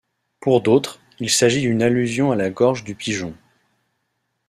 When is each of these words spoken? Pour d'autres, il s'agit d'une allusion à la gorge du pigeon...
Pour 0.39 0.61
d'autres, 0.61 0.99
il 1.19 1.29
s'agit 1.29 1.61
d'une 1.61 1.83
allusion 1.83 2.31
à 2.31 2.35
la 2.35 2.49
gorge 2.49 2.83
du 2.83 2.95
pigeon... 2.95 3.35